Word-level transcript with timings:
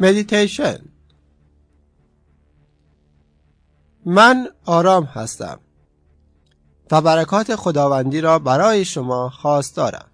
مدیتیشن 0.00 0.78
من 4.06 4.48
آرام 4.66 5.04
هستم. 5.04 5.60
و 6.90 7.00
برکات 7.00 7.56
خداوندی 7.56 8.20
را 8.20 8.38
برای 8.38 8.84
شما 8.84 9.30
خواست 9.30 9.76
دارم. 9.76 10.06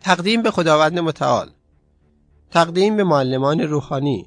تقدیم 0.00 0.42
به 0.42 0.50
خداوند 0.50 0.98
متعال. 0.98 1.50
تقدیم 2.50 2.96
به 2.96 3.04
معلمان 3.04 3.60
روحانی. 3.60 4.26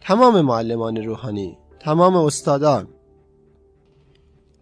تمام 0.00 0.40
معلمان 0.40 0.96
روحانی. 0.96 1.58
تمام 1.80 2.16
استادان. 2.16 2.88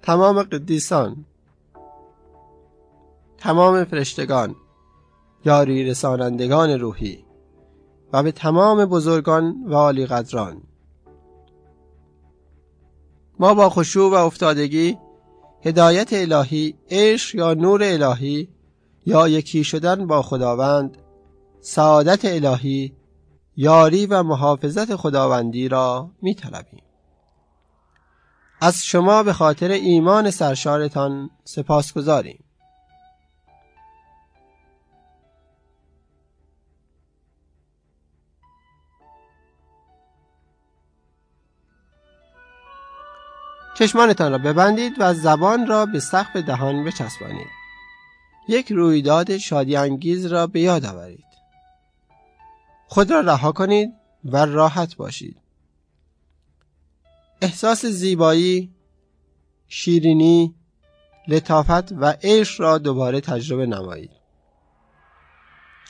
تمام 0.02 0.42
قدیسان. 0.42 1.24
تمام 3.38 3.84
فرشتگان. 3.84 4.56
یاری 5.44 5.84
رسانندگان 5.84 6.70
روحی 6.70 7.24
و 8.12 8.22
به 8.22 8.32
تمام 8.32 8.84
بزرگان 8.84 9.64
و 9.66 9.74
عالی 9.74 10.06
قدران 10.06 10.62
ما 13.38 13.54
با 13.54 13.70
خشوع 13.70 14.12
و 14.12 14.14
افتادگی 14.14 14.98
هدایت 15.64 16.12
الهی 16.12 16.74
عشق 16.90 17.34
یا 17.34 17.54
نور 17.54 17.82
الهی 17.82 18.48
یا 19.06 19.28
یکی 19.28 19.64
شدن 19.64 20.06
با 20.06 20.22
خداوند 20.22 20.98
سعادت 21.60 22.24
الهی 22.24 22.92
یاری 23.56 24.06
و 24.06 24.22
محافظت 24.22 24.96
خداوندی 24.96 25.68
را 25.68 26.10
می 26.22 26.34
طلبیم. 26.34 26.82
از 28.60 28.84
شما 28.84 29.22
به 29.22 29.32
خاطر 29.32 29.68
ایمان 29.70 30.30
سرشارتان 30.30 31.30
سپاس 31.44 31.92
گذاریم. 31.92 32.44
چشمانتان 43.74 44.32
را 44.32 44.38
ببندید 44.38 44.92
و 44.98 45.14
زبان 45.14 45.66
را 45.66 45.86
به 45.86 46.00
سقف 46.00 46.36
دهان 46.36 46.84
بچسبانید. 46.84 47.48
یک 48.48 48.72
رویداد 48.72 49.36
شادی 49.36 49.76
انگیز 49.76 50.26
را 50.26 50.46
به 50.46 50.60
یاد 50.60 50.84
آورید. 50.84 51.24
خود 52.86 53.10
را 53.10 53.20
رها 53.20 53.52
کنید 53.52 53.92
و 54.24 54.36
راحت 54.36 54.96
باشید. 54.96 55.36
احساس 57.40 57.86
زیبایی، 57.86 58.74
شیرینی، 59.68 60.54
لطافت 61.28 61.92
و 61.92 62.14
عشق 62.22 62.60
را 62.60 62.78
دوباره 62.78 63.20
تجربه 63.20 63.66
نمایید. 63.66 64.10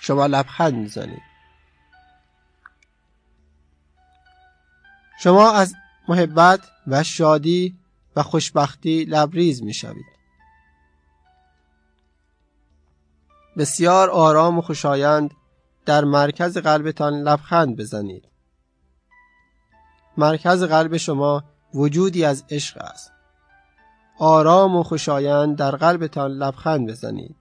شما 0.01 0.27
لبخند 0.27 0.75
می‌زنید. 0.75 1.23
شما 5.23 5.53
از 5.53 5.75
محبت 6.08 6.61
و 6.86 7.03
شادی 7.03 7.78
و 8.17 8.22
خوشبختی 8.22 9.05
لبریز 9.05 9.62
می 9.62 9.75
شوید. 9.75 10.12
بسیار 13.56 14.11
آرام 14.11 14.58
و 14.58 14.62
خوشایند 14.62 15.34
در 15.86 16.05
مرکز 16.05 16.58
قلبتان 16.58 17.14
لبخند 17.14 17.77
بزنید. 17.77 18.28
مرکز 20.17 20.62
قلب 20.62 20.97
شما 20.97 21.45
وجودی 21.75 22.25
از 22.25 22.45
عشق 22.50 22.77
است. 22.80 23.12
آرام 24.19 24.77
و 24.77 24.83
خوشایند 24.83 25.56
در 25.56 25.70
قلبتان 25.70 26.30
لبخند 26.30 26.89
بزنید. 26.89 27.36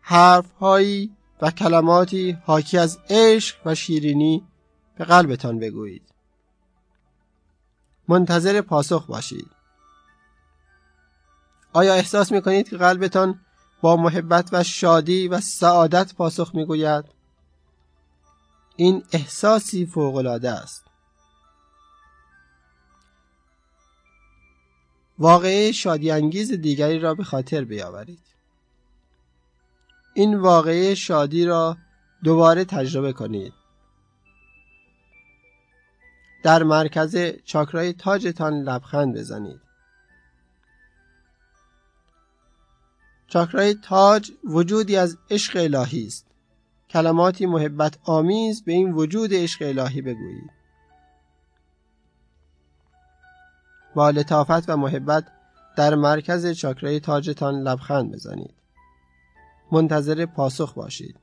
حرف 0.00 0.52
هایی 0.52 1.16
و 1.42 1.50
کلماتی 1.50 2.38
حاکی 2.46 2.78
از 2.78 2.98
عشق 3.10 3.56
و 3.66 3.74
شیرینی 3.74 4.42
به 4.96 5.04
قلبتان 5.04 5.58
بگویید. 5.58 6.02
منتظر 8.08 8.60
پاسخ 8.60 9.06
باشید. 9.06 9.50
آیا 11.72 11.94
احساس 11.94 12.32
می 12.32 12.42
کنید 12.42 12.68
که 12.68 12.76
قلبتان 12.76 13.40
با 13.80 13.96
محبت 13.96 14.48
و 14.52 14.62
شادی 14.62 15.28
و 15.28 15.40
سعادت 15.40 16.14
پاسخ 16.14 16.54
می 16.54 16.64
گوید؟ 16.64 17.04
این 18.76 19.04
احساسی 19.12 19.86
فوقالعاده 19.86 20.50
است. 20.50 20.84
واقعه 25.18 25.72
شادی 25.72 26.10
انگیز 26.10 26.52
دیگری 26.52 26.98
را 26.98 27.14
به 27.14 27.24
خاطر 27.24 27.64
بیاورید. 27.64 28.22
این 30.14 30.34
واقعه 30.34 30.94
شادی 30.94 31.44
را 31.44 31.76
دوباره 32.24 32.64
تجربه 32.64 33.12
کنید. 33.12 33.52
در 36.44 36.62
مرکز 36.62 37.16
چاکرای 37.44 37.92
تاجتان 37.92 38.54
لبخند 38.54 39.16
بزنید. 39.16 39.60
چاکرای 43.26 43.74
تاج 43.74 44.32
وجودی 44.44 44.96
از 44.96 45.18
عشق 45.30 45.56
الهی 45.56 46.06
است. 46.06 46.26
کلماتی 46.90 47.46
محبت 47.46 47.98
آمیز 48.04 48.64
به 48.64 48.72
این 48.72 48.92
وجود 48.92 49.34
عشق 49.34 49.62
الهی 49.62 50.02
بگویید. 50.02 50.50
با 53.94 54.10
لطافت 54.10 54.68
و 54.68 54.76
محبت 54.76 55.26
در 55.76 55.94
مرکز 55.94 56.46
چاکرای 56.46 57.00
تاجتان 57.00 57.54
لبخند 57.54 58.12
بزنید. 58.12 58.54
منتظر 59.72 60.26
پاسخ 60.26 60.74
باشید. 60.74 61.16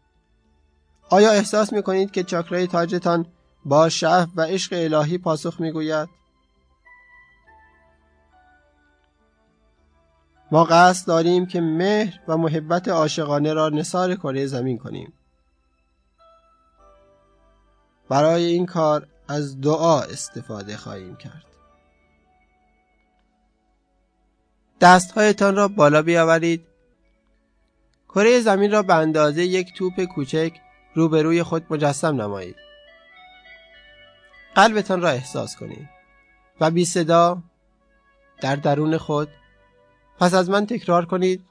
آیا 1.10 1.32
احساس 1.32 1.74
می 1.74 1.84
کنید 1.84 2.12
که 2.12 2.24
چاکرای 2.24 2.68
تاجتان 2.68 3.26
با 3.66 3.90
شعف 3.90 4.30
و 4.36 4.42
عشق 4.42 4.74
الهی 4.74 5.18
پاسخ 5.18 5.60
می‌گوید. 5.60 6.10
ما 10.52 10.64
قصد 10.64 11.08
داریم 11.08 11.46
که 11.46 11.62
مهر 11.62 12.20
و 12.28 12.38
محبت 12.38 12.88
عاشقانه 12.88 13.54
را 13.54 13.70
نثار 13.70 14.16
کره 14.16 14.46
زمین 14.46 14.78
کنیم. 14.78 15.14
برای 18.10 18.46
این 18.46 18.66
کار 18.66 19.08
از 19.28 19.62
دعا 19.62 20.02
استفاده 20.02 20.78
خواهیم 20.78 21.16
کرد. 21.16 21.46
دستهایتان 24.82 25.56
را 25.56 25.68
بالا 25.68 26.02
بیاورید. 26.02 26.68
کره 28.10 28.40
زمین 28.40 28.72
را 28.72 28.84
به 28.84 28.96
اندازه 28.96 29.44
یک 29.44 29.74
توپ 29.74 30.04
کوچک 30.04 30.54
روبروی 30.96 31.44
خود 31.44 31.66
مجسم 31.70 32.22
نمایید. 32.22 32.71
قلبتان 34.56 35.02
را 35.02 35.10
احساس 35.10 35.56
کنید 35.56 35.90
و 36.62 36.72
بی 36.72 36.86
صدا 36.86 37.44
در 38.42 38.56
درون 38.56 38.98
خود. 38.98 39.30
پس 40.20 40.34
از 40.34 40.50
من 40.50 40.66
تکرار 40.66 41.06
کنید. 41.06 41.46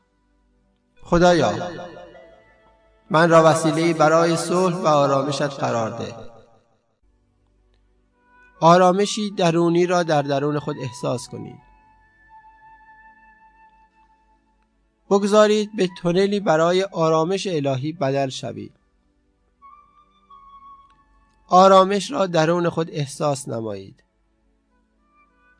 خدایا 1.02 1.52
من 3.10 3.30
را 3.30 3.42
وسیله 3.44 3.94
برای 3.94 4.36
صلح 4.36 4.76
و 4.76 4.86
آرامشت 4.86 5.42
قرار 5.42 5.98
ده. 5.98 6.14
آرامشی 8.60 9.30
درونی 9.30 9.86
را 9.86 10.02
در 10.02 10.22
درون 10.22 10.58
خود 10.58 10.76
احساس 10.82 11.28
کنید. 11.28 11.58
بگذارید 15.10 15.76
به 15.76 15.88
تونلی 15.98 16.40
برای 16.40 16.82
آرامش 16.82 17.46
الهی 17.46 17.92
بدل 17.92 18.28
شوید. 18.28 18.79
آرامش 21.50 22.10
را 22.10 22.26
درون 22.26 22.68
خود 22.68 22.90
احساس 22.90 23.48
نمایید. 23.48 24.04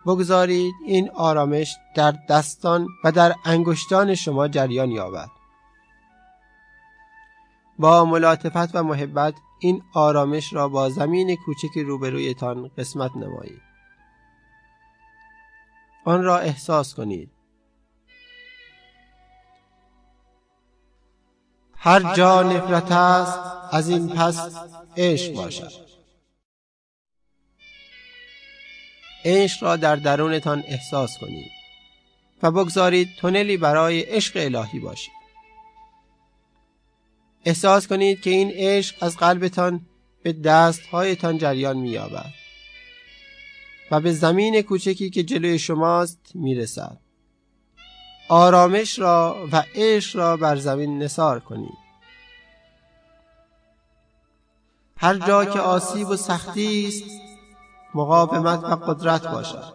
بگذارید 0.06 0.74
این 0.86 1.10
آرامش 1.10 1.76
در 1.96 2.14
دستان 2.28 2.86
و 3.04 3.12
در 3.12 3.34
انگشتان 3.44 4.14
شما 4.14 4.48
جریان 4.48 4.90
یابد. 4.90 5.28
با 7.78 8.04
ملاطفت 8.04 8.74
و 8.74 8.82
محبت 8.82 9.34
این 9.58 9.82
آرامش 9.94 10.52
را 10.52 10.68
با 10.68 10.90
زمین 10.90 11.36
کوچک 11.36 11.78
روبرویتان 11.78 12.70
قسمت 12.78 13.16
نمایید. 13.16 13.62
آن 16.04 16.24
را 16.24 16.38
احساس 16.38 16.94
کنید. 16.94 17.30
هر 21.82 22.14
جا 22.14 22.42
نفرت 22.42 22.92
است 22.92 23.38
از 23.72 23.88
این 23.88 24.08
پس 24.08 24.54
عشق 24.96 25.32
باشد. 25.32 25.72
عشق 29.24 29.62
را 29.62 29.76
در 29.76 29.96
درونتان 29.96 30.64
احساس 30.66 31.18
کنید 31.18 31.50
و 32.42 32.50
بگذارید 32.50 33.08
تونلی 33.16 33.56
برای 33.56 34.00
عشق 34.00 34.32
الهی 34.36 34.78
باشید. 34.78 35.12
احساس 37.44 37.86
کنید 37.86 38.20
که 38.20 38.30
این 38.30 38.50
عشق 38.54 38.96
از 39.00 39.16
قلبتان 39.16 39.86
به 40.22 40.32
دستهایتان 40.32 41.38
جریان 41.38 41.76
مییابد 41.76 42.32
و 43.90 44.00
به 44.00 44.12
زمین 44.12 44.62
کوچکی 44.62 45.10
که 45.10 45.22
جلوی 45.22 45.58
شماست 45.58 46.20
می‌رسد. 46.34 46.98
آرامش 48.30 48.98
را 48.98 49.48
و 49.52 49.62
عشق 49.74 50.18
را 50.18 50.36
بر 50.36 50.56
زمین 50.56 51.02
نثار 51.02 51.40
کنید 51.40 51.78
هر 54.96 55.14
جا 55.18 55.44
که 55.44 55.60
آسیب 55.60 56.08
و 56.08 56.16
سختی 56.16 56.88
است 56.88 57.04
مقاومت 57.94 58.64
و 58.64 58.76
قدرت 58.76 59.28
باشد. 59.28 59.74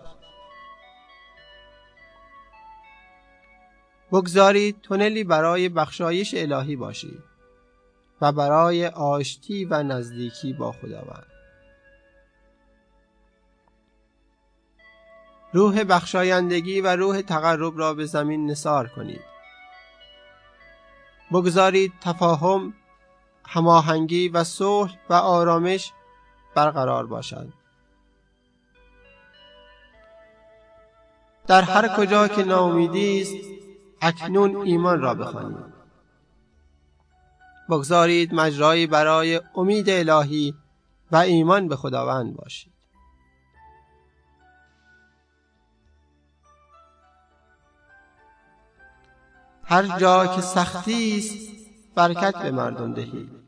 بگذارید 4.11 4.81
تونلی 4.81 5.23
برای 5.23 5.69
بخشایش 5.69 6.33
الهی 6.37 6.75
باشید 6.75 7.23
و 8.21 8.31
برای 8.31 8.87
آشتی 8.87 9.65
و 9.65 9.83
نزدیکی 9.83 10.53
با 10.53 10.71
خداوند. 10.71 11.34
روح 15.55 15.83
بخشایندگی 15.83 16.81
و 16.81 16.95
روح 16.95 17.21
تقرب 17.21 17.79
را 17.79 17.93
به 17.93 18.05
زمین 18.05 18.51
نثار 18.51 18.87
کنید. 18.87 19.21
بگذارید 21.31 21.93
تفاهم 22.01 22.73
هماهنگی 23.45 24.29
و 24.29 24.43
صلح 24.43 24.97
و 25.09 25.13
آرامش 25.13 25.93
برقرار 26.55 27.05
باشد. 27.05 27.53
در 31.47 31.61
هر 31.61 31.95
کجا 31.97 32.27
که 32.27 32.43
ناامیدی 32.43 33.21
است 33.21 33.33
اکنون 34.01 34.55
ایمان 34.55 35.01
را 35.01 35.13
بخوانید. 35.13 35.73
بگذارید 37.69 38.33
مجرایی 38.33 38.87
برای 38.87 39.41
امید 39.55 39.89
الهی 39.89 40.55
و 41.11 41.15
ایمان 41.15 41.67
به 41.67 41.75
خداوند 41.75 42.35
باشید. 42.35 42.74
هر 49.65 49.99
جا 49.99 50.35
که 50.35 50.41
سختی 50.41 51.17
است 51.17 51.55
برکت 51.95 52.37
به 52.37 52.51
مردم 52.51 52.93
دهید 52.93 53.45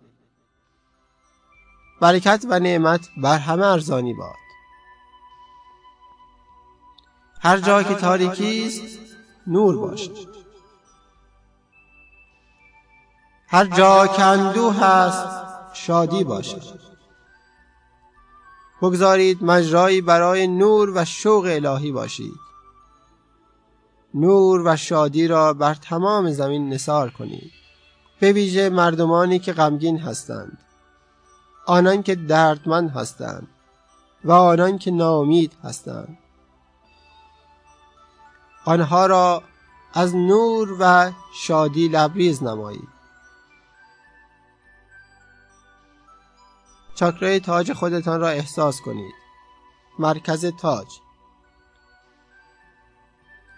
برکت 2.02 2.46
و 2.50 2.60
نعمت 2.60 3.10
بر 3.18 3.38
همه 3.38 3.66
ارزانی 3.66 4.14
باد. 4.14 4.36
هر 7.42 7.58
جا 7.58 7.84
که 7.84 7.96
تاریکی 7.96 8.68
است 8.68 9.00
نور 9.48 9.78
باشد. 9.78 10.28
هر 13.48 13.66
جا 13.66 14.08
که 14.08 14.24
اندوه 14.24 14.76
هست 14.76 15.28
شادی 15.74 16.24
باشد. 16.24 16.80
بگذارید 18.82 19.44
مجرایی 19.44 20.02
برای 20.02 20.48
نور 20.48 20.92
و 20.96 21.06
شوق 21.06 21.46
الهی 21.46 21.92
باشید. 21.92 22.47
نور 24.14 24.62
و 24.66 24.76
شادی 24.76 25.28
را 25.28 25.54
بر 25.54 25.74
تمام 25.74 26.32
زمین 26.32 26.74
نثار 26.74 27.10
کنید 27.10 27.52
به 28.20 28.32
ویژه 28.32 28.70
مردمانی 28.70 29.40
که 29.40 29.54
غمگین 29.54 29.98
هستند. 29.98 30.58
آنان 31.66 32.04
که 32.04 32.16
دردمند 32.16 32.90
هستند 32.90 33.48
و 34.24 34.32
آنان 34.32 34.78
که 34.78 34.92
ناامید 34.92 35.54
هستند. 35.64 36.18
آنها 38.66 39.06
را 39.06 39.44
از 39.94 40.16
نور 40.16 40.78
و 40.80 41.12
شادی 41.34 41.88
لبریز 41.88 42.44
نمایید 42.44 42.98
چاکرای 46.96 47.40
تاج 47.40 47.74
خودتان 47.74 48.22
را 48.22 48.30
احساس 48.30 48.82
کنید. 48.82 49.14
مرکز 50.00 50.46
تاج. 50.46 50.88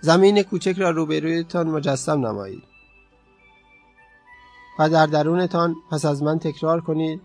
زمین 0.01 0.43
کوچک 0.43 0.75
را 0.77 0.89
روبرویتان 0.89 1.67
مجسم 1.67 2.27
نمایید. 2.27 2.63
و 4.79 4.89
در 4.89 5.05
درونتان 5.05 5.75
پس 5.91 6.05
از 6.05 6.23
من 6.23 6.39
تکرار 6.39 6.81
کنید. 6.81 7.21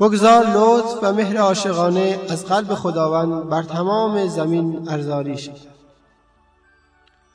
بگذار 0.00 0.46
لطف 0.46 0.98
و 1.02 1.12
مهر 1.12 1.36
عاشقانه 1.36 2.20
از 2.30 2.46
قلب 2.46 2.74
خداوند 2.74 3.48
بر 3.48 3.62
تمام 3.62 4.28
زمین 4.28 4.88
ارزاری 4.88 5.38
شد 5.38 5.56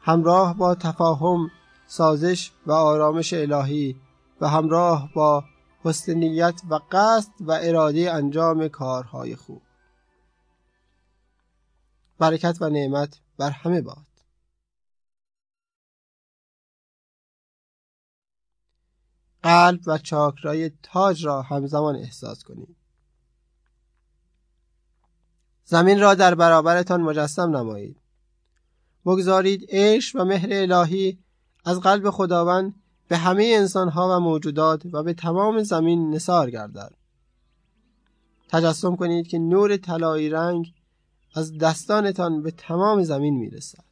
همراه 0.03 0.57
با 0.57 0.75
تفاهم 0.75 1.51
سازش 1.87 2.51
و 2.67 2.71
آرامش 2.71 3.33
الهی 3.33 3.95
و 4.41 4.47
همراه 4.47 5.09
با 5.13 5.43
حسن 5.83 6.13
نیت 6.13 6.61
و 6.69 6.79
قصد 6.91 7.31
و 7.39 7.59
اراده 7.61 8.13
انجام 8.13 8.67
کارهای 8.67 9.35
خوب. 9.35 9.61
برکت 12.19 12.57
و 12.61 12.69
نعمت 12.69 13.19
بر 13.37 13.49
همه 13.49 13.81
باد. 13.81 14.05
قلب 19.43 19.79
و 19.85 19.97
چاکرای 19.97 20.71
تاج 20.83 21.25
را 21.25 21.41
همزمان 21.41 21.95
احساس 21.95 22.43
کنید 22.43 22.75
زمین 25.65 25.99
را 25.99 26.15
در 26.15 26.35
برابرتان 26.35 27.01
مجسم 27.01 27.57
نمایید. 27.57 28.01
بگذارید 29.05 29.65
عشق 29.69 30.21
و 30.21 30.25
مهر 30.25 30.47
الهی 30.51 31.19
از 31.65 31.79
قلب 31.79 32.09
خداوند 32.09 32.75
به 33.07 33.17
همه 33.17 33.53
انسانها 33.55 34.17
و 34.17 34.19
موجودات 34.19 34.85
و 34.93 35.03
به 35.03 35.13
تمام 35.13 35.63
زمین 35.63 36.09
نثار 36.15 36.49
گردد. 36.49 36.93
تجسم 38.47 38.95
کنید 38.95 39.27
که 39.27 39.39
نور 39.39 39.77
طلایی 39.77 40.29
رنگ 40.29 40.73
از 41.35 41.57
دستانتان 41.57 42.43
به 42.43 42.51
تمام 42.51 43.03
زمین 43.03 43.33
می‌رسد. 43.37 43.83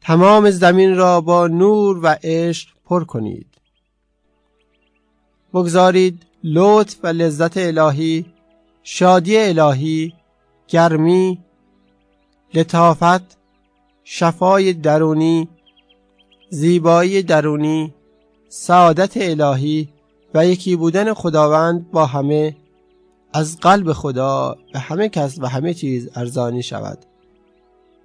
تمام 0.00 0.50
زمین 0.50 0.96
را 0.96 1.20
با 1.20 1.46
نور 1.46 2.00
و 2.02 2.16
عشق 2.22 2.68
پر 2.84 3.04
کنید. 3.04 3.46
بگذارید 5.54 6.26
لطف 6.44 6.96
و 7.02 7.06
لذت 7.06 7.56
الهی 7.56 8.26
شادی 8.82 9.38
الهی 9.38 10.14
گرمی 10.68 11.44
لطافت 12.54 13.36
شفای 14.04 14.72
درونی 14.72 15.48
زیبایی 16.50 17.22
درونی 17.22 17.94
سعادت 18.48 19.12
الهی 19.16 19.88
و 20.34 20.46
یکی 20.46 20.76
بودن 20.76 21.14
خداوند 21.14 21.90
با 21.90 22.06
همه 22.06 22.56
از 23.36 23.58
قلب 23.60 23.92
خدا 23.92 24.56
به 24.72 24.78
همه 24.78 25.08
کس 25.08 25.38
و 25.38 25.46
همه 25.46 25.74
چیز 25.74 26.10
ارزانی 26.14 26.62
شود. 26.62 26.98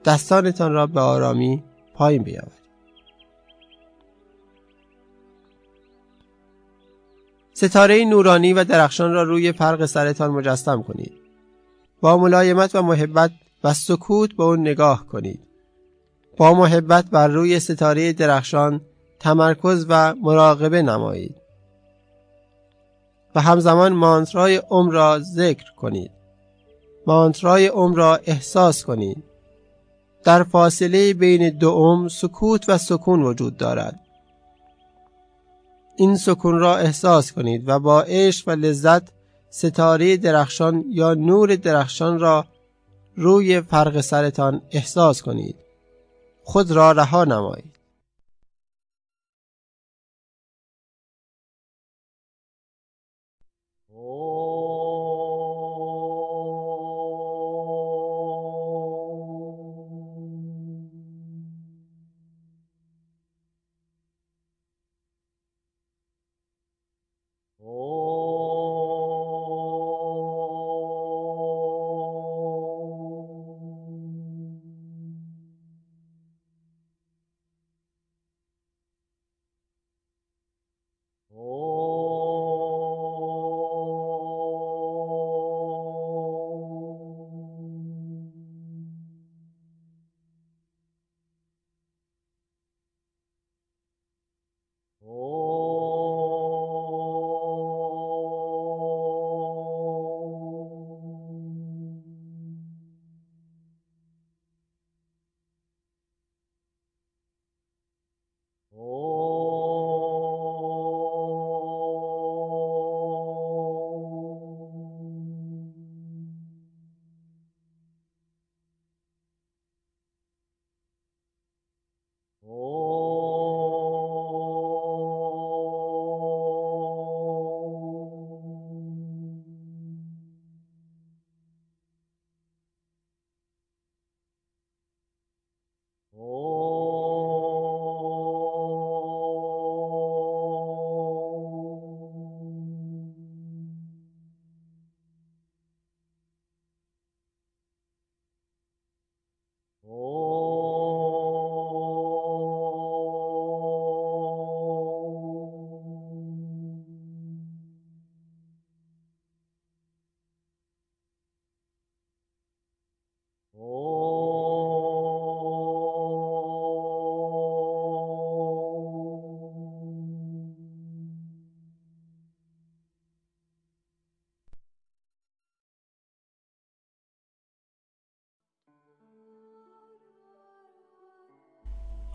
دستانتان 0.05 0.73
را 0.73 0.87
به 0.87 0.99
آرامی 0.99 1.63
پایین 1.93 2.23
بیاورید. 2.23 2.53
ستاره 7.53 8.05
نورانی 8.05 8.53
و 8.53 8.63
درخشان 8.63 9.13
را 9.13 9.23
روی 9.23 9.51
فرق 9.51 9.85
سرتان 9.85 10.31
مجسم 10.31 10.83
کنید. 10.83 11.13
با 12.01 12.17
ملایمت 12.17 12.75
و 12.75 12.81
محبت 12.81 13.31
و 13.63 13.73
سکوت 13.73 14.33
به 14.33 14.43
اون 14.43 14.61
نگاه 14.61 15.07
کنید. 15.07 15.39
با 16.37 16.53
محبت 16.53 17.05
بر 17.05 17.27
روی 17.27 17.59
ستاره 17.59 18.13
درخشان 18.13 18.81
تمرکز 19.19 19.85
و 19.89 20.15
مراقبه 20.15 20.81
نمایید. 20.81 21.38
و 23.35 23.41
همزمان 23.41 23.93
مانترای 23.93 24.55
عمر 24.55 24.93
را 24.93 25.19
ذکر 25.19 25.73
کنید. 25.77 26.11
مانترای 27.07 27.67
عمر 27.67 27.97
را 27.97 28.15
احساس 28.15 28.83
کنید. 28.83 29.23
در 30.23 30.43
فاصله 30.43 31.13
بین 31.13 31.49
دو 31.49 31.71
عمر 31.71 32.09
سکوت 32.09 32.69
و 32.69 32.77
سکون 32.77 33.23
وجود 33.23 33.57
دارد. 33.57 33.99
این 35.95 36.15
سکون 36.15 36.59
را 36.59 36.77
احساس 36.77 37.31
کنید 37.31 37.69
و 37.69 37.79
با 37.79 38.01
عشق 38.01 38.47
و 38.47 38.51
لذت 38.51 39.03
ستاره 39.49 40.17
درخشان 40.17 40.85
یا 40.89 41.13
نور 41.13 41.55
درخشان 41.55 42.19
را 42.19 42.45
روی 43.15 43.61
فرق 43.61 44.01
سرتان 44.01 44.61
احساس 44.71 45.21
کنید. 45.21 45.55
خود 46.43 46.71
را 46.71 46.91
رها 46.91 47.23
نمایید. 47.23 47.78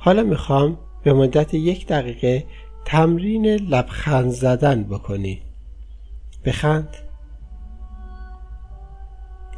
حالا 0.04 0.22
می‌خوام 0.22 0.78
به 1.02 1.12
مدت 1.12 1.54
یک 1.54 1.86
دقیقه 1.86 2.46
تمرین 2.84 3.46
لبخند 3.46 4.30
زدن 4.30 4.84
بکنی. 4.84 5.42
بخند. 6.44 6.96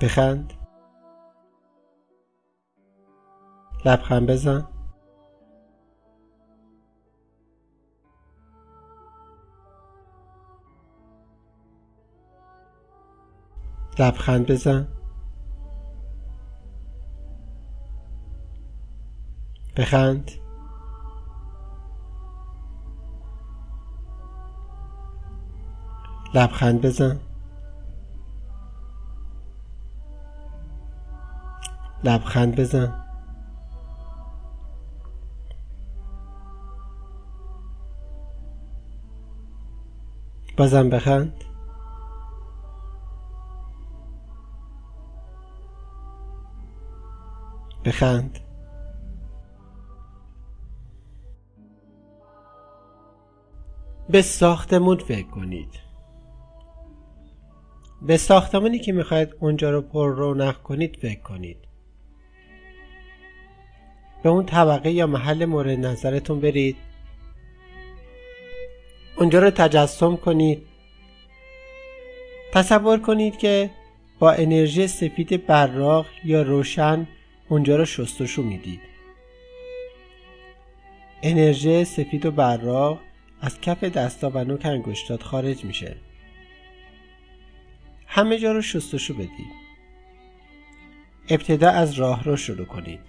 بخند. 0.01 0.53
لبخند 3.85 4.27
بزن. 4.27 4.69
لبخند 13.99 14.47
بزن. 14.47 14.96
بخند. 19.77 20.31
لبخند 26.35 26.81
بزن. 26.81 27.21
لبخند 32.05 32.57
بزن. 32.57 33.05
بازم 40.57 40.91
بخند. 40.91 41.33
بخند. 47.85 48.46
به 54.17 54.23
ساختمون 54.23 54.99
فکر 54.99 55.27
کنید. 55.27 55.81
به 58.03 58.17
ساختمانی 58.17 58.79
که 58.79 58.93
می‌خواید 58.93 59.29
اونجا 59.41 59.71
رو 59.71 59.83
پر 59.83 60.09
رونق 60.09 60.63
کنید 60.63 60.97
فکر 60.97 61.21
کنید. 61.21 61.57
به 64.23 64.29
اون 64.29 64.47
طبقه 64.47 64.91
یا 64.91 65.07
محل 65.07 65.45
مورد 65.45 65.79
نظرتون 65.79 66.41
برید. 66.41 66.77
اونجا 69.19 69.39
رو 69.39 69.51
تجسم 69.51 70.17
کنید. 70.17 70.63
تصور 72.53 72.99
کنید 72.99 73.39
که 73.39 73.71
با 74.19 74.33
انرژی 74.33 74.87
سفید 74.87 75.47
براق 75.47 76.07
یا 76.25 76.43
روشن 76.43 77.09
اونجا 77.49 77.77
رو 77.77 77.85
شستشو 77.85 78.43
می‌دید. 78.43 78.81
انرژی 81.23 81.85
سفید 81.85 82.27
و 82.27 82.31
براق 82.31 83.06
از 83.41 83.61
کف 83.61 83.85
دستا 83.85 84.31
و 84.35 84.45
نوک 84.45 84.67
انگشتات 84.67 85.23
خارج 85.23 85.65
میشه. 85.65 85.97
همه 88.07 88.39
جا 88.39 88.53
رو 88.53 88.63
شستشو 88.63 89.15
بدید. 89.15 89.67
ابتدا 91.29 91.71
از 91.71 91.93
راه 91.95 92.25
رو 92.25 92.37
شروع 92.37 92.67
کنید. 92.67 93.01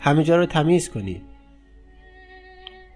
همه 0.00 0.24
جا 0.24 0.36
رو 0.36 0.46
تمیز 0.46 0.90
کنید. 0.90 1.22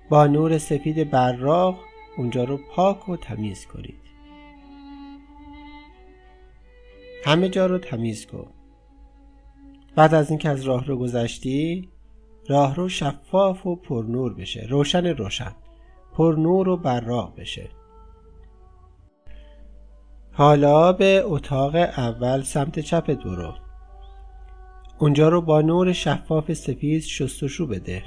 با 0.09 0.27
نور 0.27 0.59
سفید 0.59 1.11
براق 1.11 1.81
اونجا 2.17 2.45
رو 2.45 2.57
پاک 2.57 3.09
و 3.09 3.17
تمیز 3.17 3.67
کنید. 3.67 4.01
همه 7.25 7.49
جا 7.49 7.67
رو 7.67 7.79
تمیز 7.79 8.27
کن. 8.27 8.51
بعد 9.97 10.15
از 10.15 10.31
اینکه 10.31 10.49
از 10.49 10.63
راه 10.63 10.87
رو 10.87 10.97
گذشتی 10.97 11.89
راه 12.49 12.75
رو 12.75 12.89
شفاف 12.89 13.67
و 13.67 13.77
پرنور 13.77 14.35
بشه. 14.35 14.67
روشن 14.71 15.07
روشن. 15.07 15.53
پرنور 16.13 16.69
و 16.69 16.77
براق 16.77 17.35
بشه. 17.37 17.69
حالا 20.33 20.93
به 20.93 21.23
اتاق 21.25 21.75
اول 21.75 22.43
سمت 22.43 22.79
چپت 22.79 23.25
برو 23.25 23.55
اونجا 24.99 25.29
رو 25.29 25.41
با 25.41 25.61
نور 25.61 25.93
شفاف 25.93 26.53
سفید 26.53 27.03
شستشو 27.03 27.67
بده. 27.67 28.03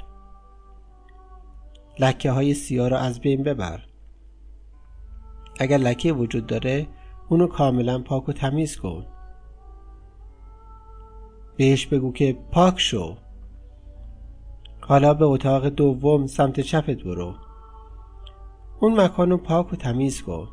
لکه 1.98 2.30
های 2.30 2.54
سیاه 2.54 2.88
رو 2.88 2.96
از 2.96 3.20
بین 3.20 3.42
ببر. 3.42 3.80
اگر 5.60 5.78
لکه 5.78 6.12
وجود 6.12 6.46
داره 6.46 6.86
اونو 7.28 7.46
کاملا 7.46 8.02
پاک 8.02 8.28
و 8.28 8.32
تمیز 8.32 8.76
کن. 8.76 9.06
بهش 11.56 11.86
بگو 11.86 12.12
که 12.12 12.38
پاک 12.52 12.80
شو. 12.80 13.16
حالا 14.88 15.14
به 15.14 15.24
اتاق 15.24 15.66
دوم 15.66 16.26
سمت 16.26 16.60
چپت 16.60 17.02
برو. 17.02 17.34
اون 18.80 19.00
مکان 19.00 19.30
رو 19.30 19.36
پاک 19.36 19.72
و 19.72 19.76
تمیز 19.76 20.22
کن. 20.22 20.48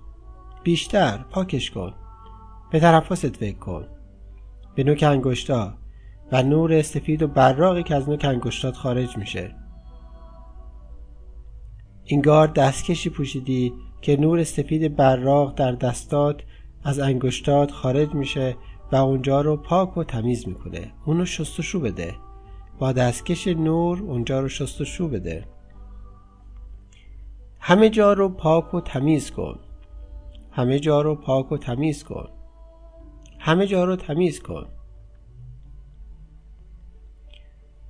بیشتر 0.64 1.18
پاکش 1.18 1.72
کن. 1.72 1.94
به 2.72 2.80
تنفست 2.80 3.36
فکر 3.36 3.58
کن. 3.58 3.86
به 4.76 4.84
نوک 4.84 5.04
انگشتا 5.04 5.74
و 6.32 6.44
نور 6.44 6.82
سفید 6.82 7.24
و 7.24 7.28
براقی 7.28 7.84
که 7.84 7.96
از 7.96 8.10
نوک 8.10 8.26
انگشتات 8.26 8.76
خارج 8.76 9.18
میشه. 9.18 9.56
اینگار 12.04 12.48
دستکشی 12.48 13.10
پوشیدی 13.10 13.74
که 14.02 14.18
نور 14.18 14.44
سفید 14.44 14.96
براق 14.96 15.56
در 15.56 15.72
دستات 15.72 16.42
از 16.84 17.00
انگشتات 17.00 17.72
خارج 17.72 18.14
میشه 18.14 18.56
و 18.92 18.96
اونجا 18.96 19.42
رو 19.42 19.58
پاک 19.58 19.98
و 19.98 20.04
تمیز 20.04 20.48
می‌کنه. 20.48 20.94
اونو 21.06 21.26
شستشو 21.26 21.80
بده. 21.80 22.16
با 22.80 22.92
دستکش 22.92 23.48
نور 23.48 24.00
اونجا 24.00 24.40
رو 24.40 24.50
شستشو 24.50 25.08
بده. 25.08 25.48
همه 27.60 27.90
جا 27.90 28.14
رو 28.14 28.30
پاک 28.30 28.74
و 28.74 28.82
تمیز 28.82 29.32
کن. 29.32 29.60
همه 30.52 30.80
جا 30.80 31.02
رو 31.02 31.16
پاک 31.16 31.52
و 31.52 31.58
تمیز 31.58 32.04
کن. 32.04 32.30
همه 33.40 33.68
جا 33.68 33.84
رو 33.86 33.96
تمیز 33.96 34.42
کن. 34.42 34.68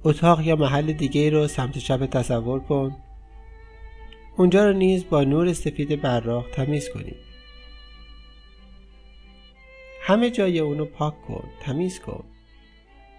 اتاق 0.04 0.42
یا 0.42 0.56
محل 0.56 0.94
دیگه 0.94 1.30
رو 1.30 1.48
سمت 1.48 1.77
چپ 1.77 2.06
تصور 2.06 2.60
کن. 2.60 2.96
اونجا 4.38 4.65
رو 4.65 4.74
نیز 4.74 5.10
با 5.10 5.24
نور 5.24 5.54
سفید 5.54 6.01
براق 6.01 6.46
تمیز 6.51 6.89
کنید 6.89 7.15
همه 10.01 10.32
جای 10.32 10.60
اونو 10.60 10.86
پاک 10.86 11.22
کن 11.27 11.50
تمیز 11.62 12.00
کن. 12.00 12.24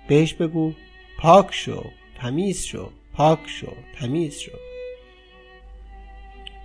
بهش 0.09 0.35
بگو 0.35 0.73
پاک 1.19 1.55
شو 1.55 1.85
تمیز 2.15 2.65
شو 2.65 2.91
پاک 3.13 3.39
شو 3.47 3.73
تمیز 4.01 4.39
شو. 4.39 4.53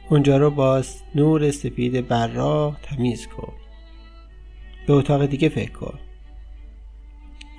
اونجا 0.09 0.37
رو 0.37 0.49
باز 0.51 1.01
نور 1.15 1.51
سفید 1.51 2.07
براق 2.07 2.77
تمیز 2.83 3.27
کن. 3.27 3.53
به 4.87 4.93
اتاق 4.93 5.25
دیگه 5.25 5.49
فکر 5.49 5.71
کن. 5.71 5.99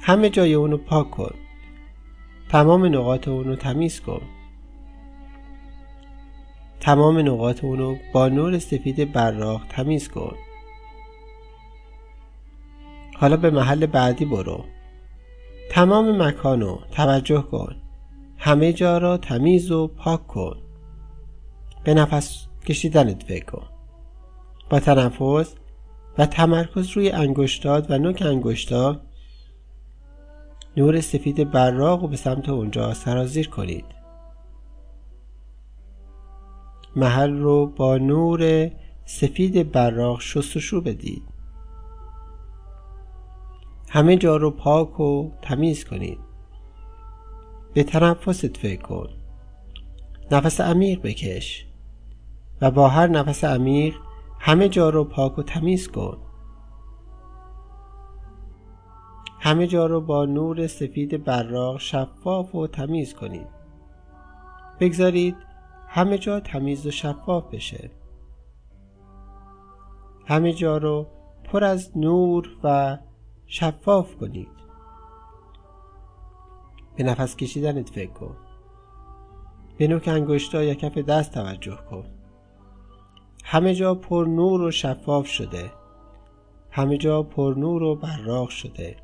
همه 0.03 0.31
جای 0.31 0.55
اونو 0.55 0.77
پاک 0.77 1.11
کن. 1.11 1.35
تمام 2.49 2.85
نقاط 2.85 3.29
اونو 3.29 3.57
تمیز 3.57 4.01
کن. 4.01 4.23
تمام 6.81 7.19
نقاط 7.19 7.65
اونو 7.65 7.97
با 8.13 8.29
نور 8.29 8.59
سفید 8.59 9.13
براق 9.13 9.67
تمیز 9.69 10.09
کن. 10.09 10.37
حالا 13.17 13.37
به 13.37 13.51
محل 13.51 13.87
بعدی 13.87 14.25
برو. 14.25 14.65
تمام 15.71 16.23
مکانو 16.23 16.79
توجه 16.91 17.43
کن. 17.43 17.77
همه 18.39 18.73
جا 18.73 18.99
را 18.99 19.17
تمیز 19.17 19.71
و 19.71 19.89
پاک 19.89 20.27
کن. 20.27 20.57
به 21.85 21.95
نفس 21.95 22.47
کشیدنت 22.67 23.23
فکر 23.23 23.45
کن. 23.45 23.67
با 24.71 24.81
تنفس 24.81 25.55
و 26.19 26.27
تمرکز 26.27 26.91
روی 26.91 27.11
انگشتات 27.11 27.91
و 27.91 27.99
نوک 27.99 28.23
انگشتا 28.23 29.01
نور 30.77 31.01
سفید 31.01 31.51
براق 31.51 32.05
و 32.05 32.09
به 32.09 32.17
سمت 32.17 32.49
اونجا 32.49 32.95
سرازیر 32.95 33.49
کنید. 33.49 33.85
محل 36.97 37.39
رو 37.39 37.67
با 37.67 37.99
نور 37.99 38.71
سفید 39.05 39.73
براق 39.73 40.21
شستشو 40.21 40.81
بدید. 40.81 41.32
همه 43.95 44.17
جا 44.17 44.37
رو 44.37 44.51
پاک 44.51 45.01
و 45.01 45.31
تمیز 45.43 45.85
کنید. 45.85 46.19
به 47.75 47.85
تنفست 47.85 48.57
فکر 48.57 48.83
کن. 48.83 49.09
نفس 50.31 50.61
عمیق 50.61 51.03
بکش 51.03 51.67
و 52.61 52.71
با 52.71 52.89
هر 52.89 53.07
نفس 53.07 53.45
عمیق 53.45 53.95
همه 54.39 54.69
جا 54.69 54.91
رو 54.91 55.05
پاک 55.05 55.39
و 55.39 55.43
تمیز 55.43 55.89
کن. 55.89 56.19
همه 59.41 59.67
جا 59.67 59.87
رو 59.87 60.01
با 60.01 60.25
نور 60.25 60.67
سفید 60.67 61.25
براق 61.25 61.79
شفاف 61.81 62.55
و 62.55 62.67
تمیز 62.67 63.15
کنید. 63.15 63.47
بگذارید 64.81 65.37
همه 65.89 66.19
جا 66.19 66.41
تمیز 66.41 66.87
و 66.87 66.91
شفاف 66.91 67.55
بشه. 67.55 67.91
همه 70.27 70.53
جا 70.53 70.77
رو 70.77 71.07
پر 71.45 71.65
از 71.65 71.99
نور 71.99 72.49
و 72.65 72.99
شفاف 73.53 74.17
کنید. 74.17 74.49
به 76.97 77.05
نفس 77.05 77.37
کشیدنت 77.37 77.91
فکر 77.91 78.11
کن. 78.11 78.37
به 79.79 79.89
نوک 79.89 80.09
انگشتا 80.09 80.63
یا 80.63 80.75
کف 80.75 80.99
دست 80.99 81.35
توجه 81.35 81.79
کن. 81.91 82.05
همه 83.45 83.75
جا 83.75 83.95
پر 83.95 84.27
نور 84.29 84.61
و 84.61 84.71
شفاف 84.71 85.27
شده. 85.27 85.73
همه 86.71 86.99
جا 86.99 87.23
پر 87.23 87.55
نور 87.57 87.83
و 87.83 87.95
براق 87.95 88.49
شده. 88.49 88.97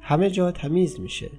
همه 0.00 0.30
جا 0.30 0.52
تمیز 0.52 1.00
میشه. 1.00 1.30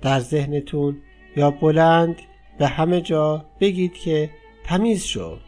در 0.00 0.20
ذهنتون 0.20 1.02
یا 1.36 1.50
بلند 1.50 2.16
به 2.58 2.66
همه 2.66 3.00
جا 3.00 3.44
بگید 3.60 3.94
که 3.94 4.30
تمیز 4.64 5.04
شو. 5.04 5.38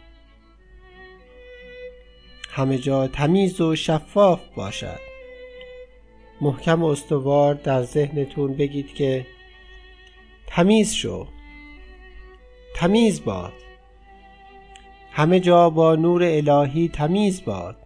همه 2.57 2.79
جا 2.79 3.09
تمیز 3.09 3.61
و 3.61 3.77
شفاف 3.77 4.41
باشد. 4.57 5.01
محکم 6.41 6.83
و 6.83 6.87
استوار 6.87 7.55
در 7.55 7.83
ذهنتون 7.83 8.55
بگید 8.55 8.95
که 8.95 9.27
تمیز 10.47 10.93
شو. 10.93 11.27
تمیز 12.75 13.25
باد. 13.25 13.53
همه 15.13 15.41
جا 15.41 15.71
با 15.71 15.95
نور 15.95 16.23
الهی 16.25 16.89
تمیز 16.89 17.45
باد. 17.45 17.77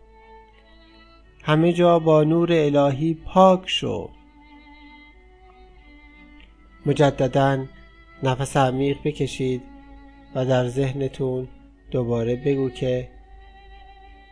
همه 1.43 1.73
جا 1.73 1.99
با 1.99 2.25
نور 2.25 2.53
الهی 2.53 3.15
پاک 3.15 3.63
شو. 3.67 4.11
مجددا 6.87 7.67
نفس 8.23 8.57
عمیق 8.57 8.99
بکشید 9.05 9.63
و 10.35 10.45
در 10.45 10.69
ذهنتون 10.69 11.49
دوباره 11.91 12.37
بگو 12.37 12.71
که 12.71 13.18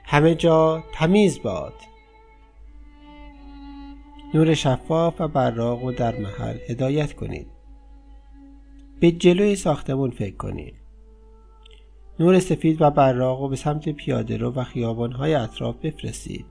همه 0.08 0.34
جا 0.34 0.84
تمیز 0.92 1.42
باد. 1.42 1.74
نور 4.34 4.54
شفاف 4.54 5.20
و 5.20 5.28
براق 5.28 5.84
و 5.84 5.92
در 5.92 6.16
محل 6.16 6.56
هدایت 6.68 7.12
کنید. 7.12 7.46
به 9.00 9.12
جلوی 9.12 9.56
ساختمون 9.56 10.10
فکر 10.10 10.36
کنید. 10.36 10.74
نور 12.20 12.38
سفید 12.38 12.82
و 12.82 12.90
براق 12.90 13.40
و 13.40 13.48
به 13.48 13.56
سمت 13.56 13.88
پیاده 13.88 14.36
رو 14.36 14.52
و 14.52 14.64
خیابانهای 14.64 15.34
اطراف 15.34 15.76
بفرستید. 15.76 16.46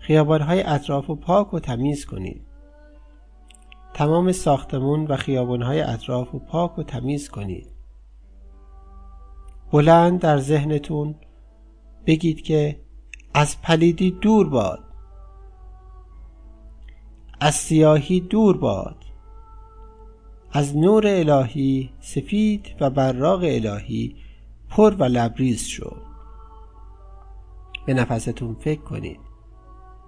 خیابانهای 0.00 0.62
اطراف 0.62 1.06
رو 1.06 1.14
پاک 1.14 1.54
و 1.54 1.60
تمیز 1.60 2.06
کنید. 2.06 2.42
تمام 3.94 4.32
ساختمون 4.32 5.06
و 5.06 5.16
خیابانهای 5.16 5.80
اطراف 5.80 6.30
رو 6.30 6.38
پاک 6.38 6.78
و 6.78 6.82
تمیز 6.82 7.28
کنید. 7.28 7.66
بلند 9.72 10.20
در 10.20 10.38
ذهنتون 10.38 11.14
بگید 12.06 12.42
که 12.42 12.80
از 13.34 13.62
پلیدی 13.62 14.10
دور 14.10 14.48
باد 14.48 14.84
از 17.40 17.54
سیاهی 17.54 18.20
دور 18.20 18.56
باد 18.56 18.96
از 20.52 20.76
نور 20.76 21.06
الهی 21.06 21.90
سفید 22.00 22.66
و 22.80 22.90
براق 22.90 23.42
الهی 23.42 24.16
پر 24.68 24.94
و 24.94 25.04
لبریز 25.04 25.66
شو 25.66 25.96
به 27.86 27.94
نفستون 27.94 28.54
فکر 28.54 28.80
کنید 28.80 29.20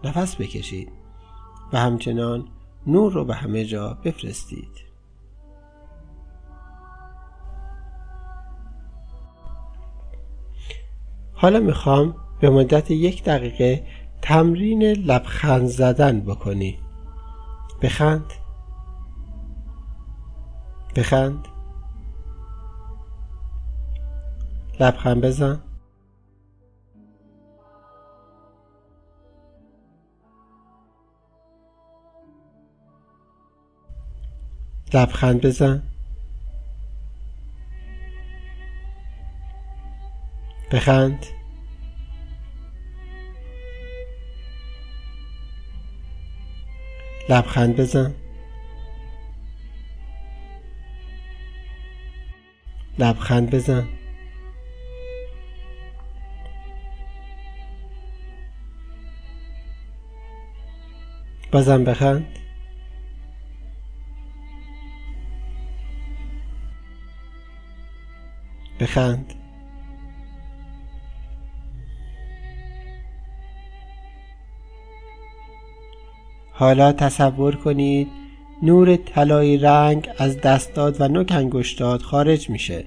نفس 0.05 0.37
بکشید 0.37 0.93
و 1.73 1.79
همچنان 1.79 2.49
نور 2.87 3.13
رو 3.13 3.25
به 3.25 3.35
همه 3.35 3.65
جا 3.65 3.99
بفرستید. 4.05 4.92
حالا 11.43 11.61
می‌خوام 11.61 12.15
به 12.41 12.51
مدت 12.51 12.91
یک 12.91 13.25
دقیقه 13.25 13.87
تمرین 14.23 14.83
لبخند 14.83 15.67
زدن 15.67 16.21
بکنی. 16.21 16.79
بخند. 17.83 18.25
بخند. 20.97 21.49
لبخند 24.81 25.21
بزن. 25.21 25.61
لبخند 34.95 35.41
بزن. 35.41 35.92
بخند. 40.73 41.27
لبخند 47.29 47.77
بزن. 47.77 48.15
لبخند 52.99 53.51
بزن. 53.51 53.89
بازم 61.53 61.85
بخند. 61.85 62.39
بخند. 68.81 69.42
حالا 76.53 76.93
تصور 76.93 77.57
کنید 77.57 78.09
نور 78.63 78.97
طلایی 78.97 79.59
رنگ 79.59 80.09
از 80.19 80.41
دستاد 80.41 81.01
و 81.01 81.09
نوک 81.09 81.33
انگشتات 81.33 82.03
خارج 82.03 82.51
میشه. 82.51 82.85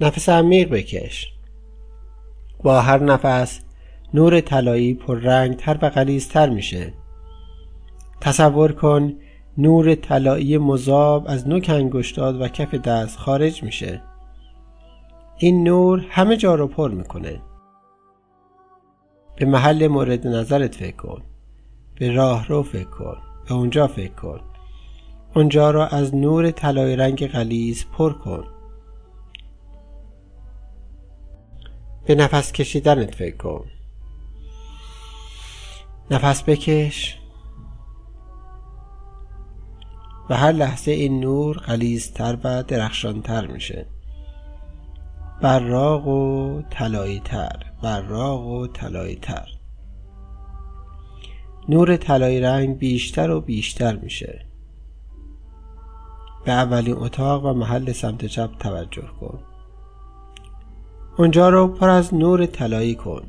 نفس 0.00 0.28
عمیق 0.28 0.70
بکش. 0.70 1.32
با 2.62 2.80
هر 2.80 2.98
نفس 3.02 3.60
نور 4.14 4.40
طلایی 4.40 4.98
تر 5.58 5.78
و 5.82 5.90
غلیظتر 5.90 6.48
میشه. 6.48 6.92
تصور 8.20 8.72
کن 8.72 9.12
نور 9.58 9.94
طلایی 9.94 10.58
مذاب 10.58 11.24
از 11.28 11.48
نوک 11.48 11.70
انگشتات 11.70 12.36
و 12.40 12.48
کف 12.48 12.74
دست 12.74 13.18
خارج 13.18 13.62
میشه. 13.62 14.02
این 15.38 15.64
نور 15.64 16.06
همه 16.10 16.36
جا 16.36 16.54
رو 16.54 16.66
پر 16.66 16.90
می‌کنه. 16.90 17.40
به 19.36 19.46
محل 19.46 19.86
مورد 19.86 20.26
نظرت 20.26 20.74
فکر 20.74 20.96
کن. 20.96 21.22
به 22.00 22.12
راه 22.12 22.48
رو 22.48 22.62
فکر 22.62 22.84
کن 22.90 23.16
به 23.48 23.54
اونجا 23.54 23.86
فکر 23.86 24.14
کن. 24.14 24.40
اونجا 25.34 25.70
را 25.70 25.86
از 25.86 26.14
نور 26.14 26.50
طلای 26.50 26.96
رنگ 26.96 27.26
غلیظ 27.26 27.84
پر 27.84 28.12
کن. 28.12 28.44
به 32.06 32.14
نفس 32.14 32.52
کشیدنت 32.52 33.14
فکر 33.14 33.36
کن. 33.36 33.64
نفس 36.10 36.42
بکش. 36.42 37.18
و 40.30 40.36
هر 40.36 40.52
لحظه 40.52 40.90
این 40.90 41.20
نور 41.20 41.56
غلیظتر 41.56 42.38
و 42.44 42.62
درخشانتر 42.62 43.46
میشه. 43.46 43.86
براق 45.42 46.06
و 46.06 46.62
طلایی 46.70 47.20
تر 47.20 47.72
براق 47.82 48.46
و 48.46 48.66
طلایی 48.66 49.16
تر 49.16 49.59
نور 51.70 51.96
طلایی 51.96 52.40
رنگ 52.40 52.78
بیشتر 52.78 53.30
و 53.30 53.40
بیشتر 53.40 53.96
میشه. 53.96 54.46
به 56.44 56.52
اولین 56.52 56.94
اتاق 56.98 57.44
و 57.44 57.52
محل 57.52 57.92
سمت 57.92 58.26
چپ 58.26 58.50
توجه 58.58 59.08
کن. 59.20 59.40
اونجا 61.18 61.48
رو 61.48 61.68
پر 61.68 61.88
از 61.88 62.14
نور 62.14 62.46
طلایی 62.46 62.94
کن. 62.94 63.22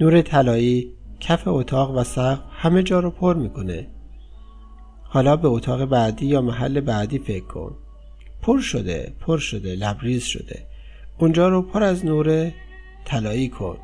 نور 0.00 0.22
طلایی 0.22 0.92
کف 1.20 1.42
اتاق 1.46 1.96
و 1.96 2.04
سقف 2.04 2.38
همه 2.50 2.82
جا 2.82 3.00
رو 3.00 3.10
پر 3.10 3.34
می‌کنه. 3.34 3.86
حالا 5.02 5.36
به 5.36 5.48
اتاق 5.48 5.84
بعدی 5.84 6.26
یا 6.26 6.40
محل 6.40 6.80
بعدی 6.80 7.18
فکر 7.18 7.46
کن. 7.46 7.76
پر 8.42 8.60
شده 8.60 9.12
پر 9.20 9.38
شده 9.38 9.76
لبریز 9.76 10.24
شده. 10.24 10.66
اونجا 11.18 11.48
رو 11.48 11.62
پر 11.62 11.82
از 11.82 12.04
نور 12.04 12.52
طلایی 13.04 13.48
کن. 13.48 13.76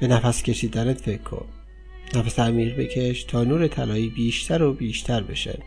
به 0.00 0.06
نفس 0.06 0.42
کشیدنت 0.42 1.00
فکر 1.00 1.22
کن. 1.22 1.46
نفس 2.14 2.38
عمیق 2.38 2.76
بکش 2.76 3.24
تا 3.24 3.44
نور 3.44 3.66
طلایی 3.66 4.08
بیشتر 4.08 4.62
و 4.62 4.72
بیشتر 4.72 5.22
بشه. 5.22 5.58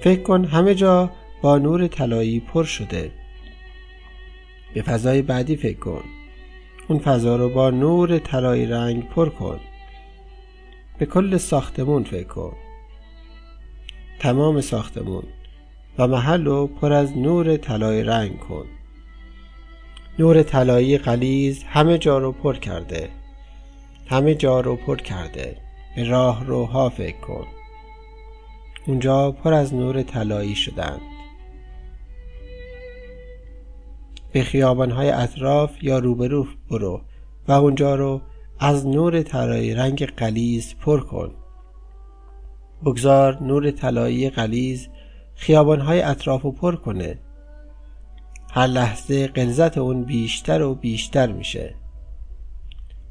فکر 0.00 0.22
کن 0.22 0.44
همه 0.44 0.74
جا 0.74 1.10
با 1.42 1.58
نور 1.58 1.86
طلایی 1.86 2.40
پر 2.40 2.64
شده. 2.64 3.12
به 4.74 4.82
فضای 4.82 5.22
بعدی 5.22 5.56
فکر 5.56 5.78
کن. 5.78 6.04
اون 6.88 6.98
فضا 6.98 7.36
رو 7.36 7.48
با 7.48 7.70
نور 7.70 8.18
طلایی 8.18 8.66
رنگ 8.66 9.08
پر 9.08 9.28
کن. 9.28 9.60
به 10.98 11.06
کل 11.06 11.36
ساختمون 11.36 12.04
فکر 12.04 12.28
کن. 12.28 12.56
تمام 14.18 14.60
ساختمون 14.60 15.24
و 15.98 16.06
محل 16.06 16.44
رو 16.44 16.66
پر 16.66 16.92
از 16.92 17.18
نور 17.18 17.56
طلایی 17.56 18.02
رنگ 18.02 18.38
کن. 18.38 18.66
نور 20.18 20.42
طلایی 20.42 20.98
غلیظ 20.98 21.62
همه 21.62 21.98
جا 21.98 22.18
رو 22.18 22.32
پر 22.32 22.56
کرده. 22.56 23.10
همه 24.06 24.34
جا 24.34 24.60
رو 24.60 24.76
پر 24.76 24.96
کرده. 24.96 25.56
به 25.96 26.04
راه 26.04 26.44
روها 26.44 26.88
فکر 26.88 27.16
کن. 27.16 27.46
اونجا 28.86 29.30
پر 29.30 29.52
از 29.52 29.74
نور 29.74 30.02
طلایی 30.02 30.54
شدند. 30.54 31.00
به 34.32 34.42
خیابانهای 34.42 35.10
اطراف 35.10 35.82
یا 35.82 35.98
روبرو 35.98 36.46
برو 36.70 37.00
و 37.48 37.52
اونجا 37.52 37.94
رو 37.94 38.20
از 38.58 38.86
نور 38.86 39.22
طلایی 39.22 39.74
رنگ 39.74 40.06
قلیز 40.06 40.74
پر 40.74 41.00
کن. 41.00 41.34
بگذار 42.84 43.42
نور 43.42 43.70
طلایی 43.70 44.30
قلیز 44.30 44.88
خیابانهای 45.34 46.02
اطراف 46.02 46.42
رو 46.42 46.52
پر 46.52 46.76
کنه. 46.76 47.18
هر 48.52 48.66
لحظه 48.66 49.26
قلزت 49.26 49.78
اون 49.78 50.04
بیشتر 50.04 50.62
و 50.62 50.74
بیشتر 50.74 51.32
میشه. 51.32 51.74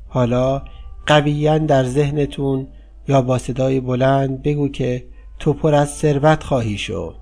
حالا 0.07 0.61
قویا 1.07 1.57
در 1.57 1.83
ذهنتون 1.83 2.67
یا 3.07 3.21
با 3.21 3.37
صدای 3.37 3.79
بلند 3.79 4.41
بگو 4.43 4.67
که 4.67 5.07
تو 5.39 5.53
پر 5.53 5.75
از 5.75 5.89
ثروت 5.89 6.43
خواهی 6.43 6.77
شد. 6.77 7.15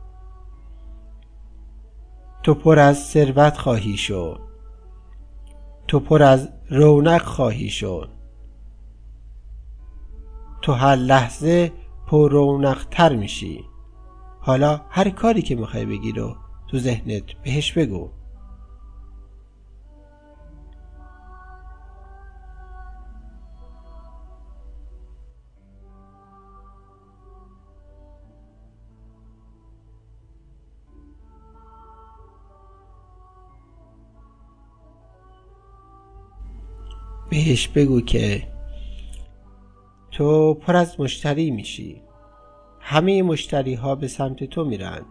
تو 2.44 2.54
پر 2.54 2.80
از 2.80 2.98
ثروت 2.98 3.58
خواهی 3.58 3.98
شد. 3.98 4.40
تو 5.88 6.00
پر 6.00 6.24
از 6.24 6.50
رونق 6.70 7.22
خواهی 7.22 7.70
شد. 7.70 8.10
تو 10.62 10.74
هر 10.74 10.96
لحظه 10.96 11.72
پر 12.08 12.32
رونق 12.32 12.86
تر 12.92 13.16
میشی. 13.16 13.66
حالا 14.40 14.82
هر 14.90 15.10
کاری 15.10 15.42
که 15.42 15.56
می‌خوای 15.56 15.86
بگی 15.86 16.12
رو 16.12 16.36
تو 16.68 16.80
ذهنت 16.80 17.24
بهش 17.44 17.72
بگو. 17.72 18.10
بهش 37.32 37.68
بگو 37.68 38.02
که 38.02 38.48
تو 40.12 40.54
پر 40.54 40.76
از 40.76 41.00
مشتری 41.00 41.52
میشی. 41.52 42.02
همه 42.80 43.24
مشتری 43.24 43.74
ها 43.74 43.96
به 43.96 44.08
سمت 44.08 44.44
تو 44.44 44.66
میرن. 44.66 45.06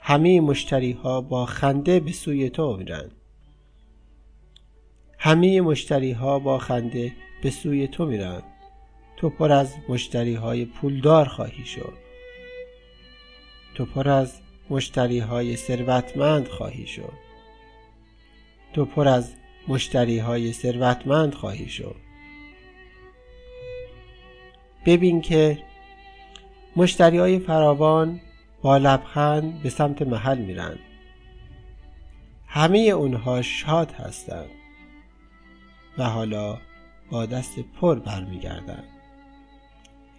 همه 0.00 0.40
مشتری 0.40 0.92
ها 0.92 1.20
با 1.20 1.46
خنده 1.46 2.00
به 2.00 2.12
سوی 2.12 2.50
تو 2.50 2.76
میرن. 2.76 3.10
همه 5.18 5.60
مشتری 5.60 6.12
ها 6.12 6.38
با 6.38 6.58
خنده 6.58 7.12
به 7.42 7.50
سوی 7.50 7.88
تو 7.88 8.06
میرن. 8.06 8.42
تو 9.16 9.30
پر 9.30 9.52
از 9.52 9.74
مشتری 9.88 10.34
های 10.34 10.64
پولدار 10.64 11.28
خواهی 11.28 11.64
شد. 11.64 11.92
تو 13.74 13.84
پر 13.84 14.08
از 14.08 14.40
مشتری 14.70 15.18
های 15.18 15.56
ثروتمند 15.56 16.48
خواهی 16.48 16.86
شد. 16.86 17.12
تو 18.74 18.84
پر 18.84 19.08
از 19.08 19.34
مشتری 19.68 20.18
های 20.18 20.52
ثروتمند 20.52 21.34
خواهی 21.34 21.68
شد. 21.68 21.96
ببین 24.86 25.20
که 25.20 25.58
مشتری 26.76 27.18
های 27.18 27.38
فراوان 27.38 28.20
با 28.62 28.76
لبخند 28.76 29.62
به 29.62 29.70
سمت 29.70 30.02
محل 30.02 30.38
میرن. 30.38 30.78
همه 32.46 32.78
اونها 32.78 33.42
شاد 33.42 33.92
هستند 33.92 34.50
و 35.98 36.04
حالا 36.04 36.58
با 37.10 37.26
دست 37.26 37.58
پر 37.60 37.98
برمیگردند 37.98 38.84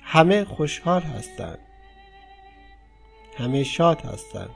همه 0.04 0.46
خوشحال 0.46 1.02
هستند 1.02 1.60
همه 3.38 3.64
شاد 3.64 4.02
هستند 4.02 4.50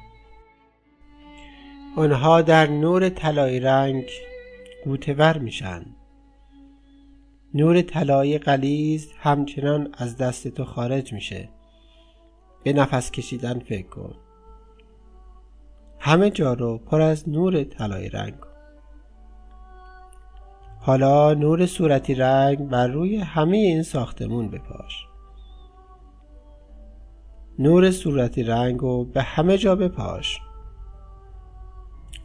آنها 1.96 2.42
در 2.42 2.68
نور 2.68 3.10
طلایی 3.10 3.60
رنگ 3.60 4.06
گوتور 4.88 5.38
میشن. 5.38 5.86
نور 7.54 7.82
طلایی 7.82 8.38
قلیز 8.38 9.12
همچنان 9.18 9.90
از 9.98 10.18
دست 10.18 10.48
تو 10.48 10.66
خارج 10.66 11.14
میشه. 11.14 11.50
به 12.64 12.74
نفس 12.74 13.12
کشیدن 13.12 13.60
فکر 13.60 13.88
کن. 13.88 14.16
همه 16.00 16.30
جا 16.30 16.54
رو 16.54 16.78
پر 16.78 17.02
از 17.02 17.30
نور 17.30 17.64
طلایی 17.64 18.10
رنگ 18.10 18.34
حالا 20.80 21.34
نور 21.34 21.66
صورتی 21.66 22.16
رنگ 22.16 22.70
بر 22.70 22.88
روی 22.88 23.18
همه 23.18 23.58
این 23.58 23.84
ساختمون 23.84 24.50
بپاش. 24.50 25.06
نور 27.60 27.92
صورتی 27.92 28.44
رنگ 28.44 28.80
رو 28.80 29.06
به 29.06 29.22
همه 29.22 29.58
جا 29.58 29.76
بپاش. 29.76 30.40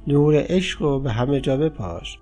نور 0.06 0.34
عشق 0.48 0.82
رو 0.82 1.00
به 1.00 1.12
همه 1.12 1.40
جا 1.40 1.56
بپاش. 1.56 2.18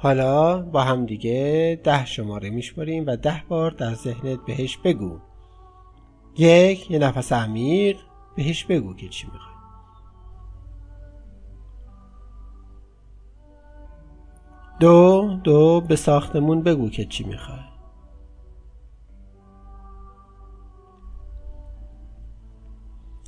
حالا 0.00 0.62
با 0.62 0.82
هم 0.82 1.06
دیگه 1.06 1.80
ده 1.84 2.04
شماره 2.04 2.50
میشماریم 2.50 3.04
و 3.06 3.16
ده 3.16 3.42
بار 3.48 3.70
در 3.70 3.94
ذهنت 3.94 4.38
بهش 4.46 4.78
بگو. 4.78 5.18
یک 6.36 6.90
یه 6.90 6.98
نفس 6.98 7.32
عمیق 7.32 7.96
بهش 8.36 8.64
بگو 8.64 8.94
که 8.94 9.08
چی 9.08 9.26
می‌خوای. 9.26 9.54
دو 14.80 15.30
دو 15.44 15.80
به 15.80 15.96
ساختمون 15.96 16.62
بگو 16.62 16.90
که 16.90 17.04
چی 17.04 17.24
می‌خوای. 17.24 17.58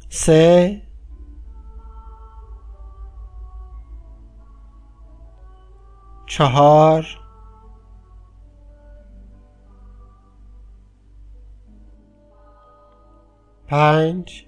سه 0.08 0.82
چهار. 6.40 7.06
پنج. 13.68 14.46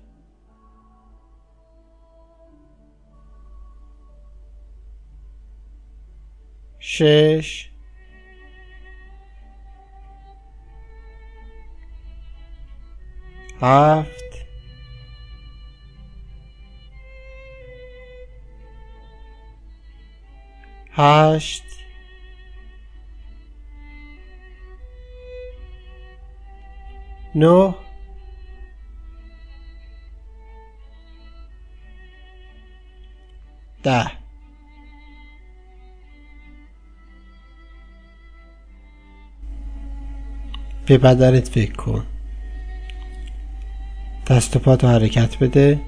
شش. 6.78 7.70
هفت. 13.61 14.33
هشت. 20.92 21.81
نه 27.34 27.74
ده. 33.82 34.10
به 40.86 40.98
بدنت 40.98 41.48
فکر 41.48 41.72
کن. 41.72 42.06
دست 44.26 44.56
و 44.56 44.58
پا 44.58 44.88
حرکت 44.88 45.38
بده. 45.38 45.80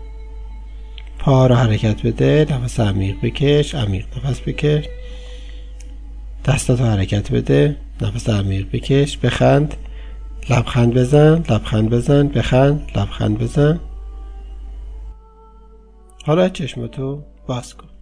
پا 1.19 1.47
رو 1.47 1.55
حرکت 1.55 2.07
بده. 2.07 2.47
نفس 2.51 2.81
عمیق 2.81 3.17
بکش. 3.23 3.75
عمیق 3.75 4.07
نفس 4.19 4.41
بکش. 4.41 4.85
دستاتو 6.45 6.85
حرکت 6.85 7.33
بده. 7.33 7.77
نفس 8.01 8.29
عمیق 8.29 8.71
بکش. 8.73 9.19
بخند. 9.19 9.77
لبخند 10.51 10.95
بزن 10.95 11.35
لبخند 11.51 11.91
بزن 11.91 12.29
بخند 12.29 12.91
لبخند 12.97 13.39
بزن. 13.39 13.81
حالا 16.27 16.49
چشمتو 16.49 17.23
باز 17.47 17.75
کن. 17.75 17.94